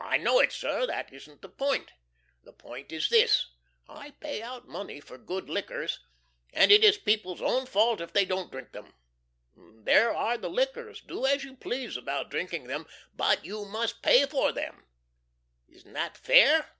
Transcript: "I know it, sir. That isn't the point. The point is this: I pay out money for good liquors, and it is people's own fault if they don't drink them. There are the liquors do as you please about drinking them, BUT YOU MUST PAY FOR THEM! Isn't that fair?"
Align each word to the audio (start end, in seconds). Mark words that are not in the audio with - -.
"I 0.00 0.16
know 0.16 0.38
it, 0.38 0.52
sir. 0.52 0.86
That 0.86 1.12
isn't 1.12 1.42
the 1.42 1.50
point. 1.50 1.90
The 2.44 2.54
point 2.54 2.92
is 2.92 3.10
this: 3.10 3.50
I 3.86 4.12
pay 4.12 4.40
out 4.40 4.66
money 4.66 5.00
for 5.00 5.18
good 5.18 5.50
liquors, 5.50 6.00
and 6.54 6.72
it 6.72 6.82
is 6.82 6.96
people's 6.96 7.42
own 7.42 7.66
fault 7.66 8.00
if 8.00 8.10
they 8.10 8.24
don't 8.24 8.50
drink 8.50 8.72
them. 8.72 8.94
There 9.54 10.14
are 10.16 10.38
the 10.38 10.48
liquors 10.48 11.02
do 11.02 11.26
as 11.26 11.44
you 11.44 11.56
please 11.56 11.94
about 11.98 12.30
drinking 12.30 12.68
them, 12.68 12.86
BUT 13.14 13.44
YOU 13.44 13.66
MUST 13.66 14.00
PAY 14.00 14.24
FOR 14.24 14.50
THEM! 14.50 14.86
Isn't 15.68 15.92
that 15.92 16.16
fair?" 16.16 16.70